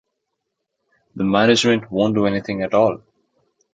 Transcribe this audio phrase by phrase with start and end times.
[1.15, 3.03] The management won’t do anything at all.